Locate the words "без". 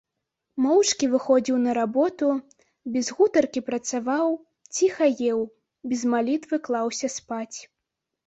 2.95-3.05, 5.91-6.01